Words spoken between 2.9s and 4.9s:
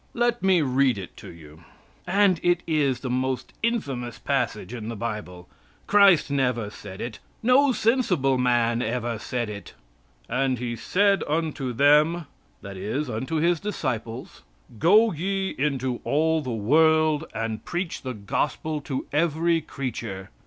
the most infamous passage in